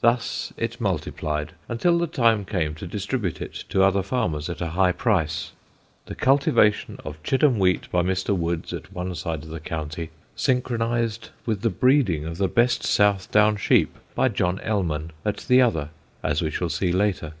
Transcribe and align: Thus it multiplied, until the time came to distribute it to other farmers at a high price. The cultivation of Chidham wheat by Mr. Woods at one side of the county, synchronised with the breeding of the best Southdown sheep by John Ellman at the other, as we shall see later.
Thus 0.00 0.52
it 0.56 0.80
multiplied, 0.80 1.52
until 1.68 1.96
the 1.96 2.08
time 2.08 2.44
came 2.44 2.74
to 2.74 2.88
distribute 2.88 3.40
it 3.40 3.62
to 3.68 3.84
other 3.84 4.02
farmers 4.02 4.48
at 4.50 4.60
a 4.60 4.70
high 4.70 4.90
price. 4.90 5.52
The 6.06 6.16
cultivation 6.16 6.98
of 7.04 7.22
Chidham 7.22 7.60
wheat 7.60 7.88
by 7.92 8.02
Mr. 8.02 8.36
Woods 8.36 8.72
at 8.72 8.92
one 8.92 9.14
side 9.14 9.44
of 9.44 9.48
the 9.50 9.60
county, 9.60 10.10
synchronised 10.34 11.30
with 11.44 11.60
the 11.60 11.70
breeding 11.70 12.24
of 12.24 12.38
the 12.38 12.48
best 12.48 12.82
Southdown 12.82 13.58
sheep 13.58 13.96
by 14.16 14.26
John 14.28 14.58
Ellman 14.58 15.10
at 15.24 15.36
the 15.46 15.62
other, 15.62 15.90
as 16.20 16.42
we 16.42 16.50
shall 16.50 16.68
see 16.68 16.90
later. 16.90 17.34